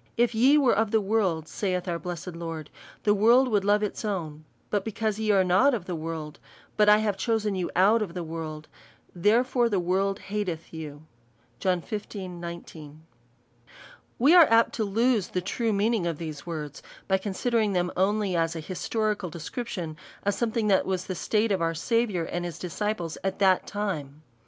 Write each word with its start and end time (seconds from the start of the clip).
"If 0.26 0.34
ye 0.34 0.56
were 0.56 0.72
of 0.74 0.90
the 0.90 1.02
world/' 1.02 1.46
saith 1.48 1.86
our 1.86 1.98
blessed 1.98 2.28
Lord,'' 2.34 2.70
the 3.04 3.12
world 3.12 3.48
would 3.48 3.62
love 3.62 3.82
its 3.82 4.06
own; 4.06 4.46
but 4.70 4.86
because 4.86 5.18
ye 5.18 5.30
are 5.32 5.44
not 5.44 5.74
of 5.74 5.84
the 5.84 5.94
world, 5.94 6.38
but 6.78 6.88
I 6.88 6.96
have 7.00 7.18
chosen 7.18 7.54
you 7.54 7.70
out 7.76 8.00
of 8.00 8.14
the 8.14 8.24
world, 8.24 8.68
therefore 9.14 9.68
the 9.68 9.78
world 9.78 10.18
hateth 10.32 10.72
you." 10.72 11.02
John 11.60 11.82
xv. 11.82 12.30
19. 12.30 13.02
We 14.18 14.34
are 14.34 14.46
apt 14.50 14.72
to 14.76 14.84
lose 14.84 15.28
the 15.28 15.42
true 15.42 15.74
meaning; 15.74 16.06
of 16.06 16.16
these 16.16 16.46
words, 16.46 16.82
by 17.06 17.18
considering 17.18 17.74
them 17.74 17.92
only 17.98 18.34
as 18.34 18.56
an 18.56 18.62
historical 18.62 19.28
de 19.28 19.40
scription 19.40 19.98
of 20.22 20.32
something 20.32 20.68
that 20.68 20.86
was 20.86 21.04
the 21.04 21.14
state 21.14 21.52
of 21.52 21.60
our 21.60 21.74
Sa 21.74 21.96
viour 21.96 22.26
and 22.32 22.46
his 22.46 22.58
disciples 22.58 23.18
at 23.22 23.40
that 23.40 23.66
time. 23.66 24.22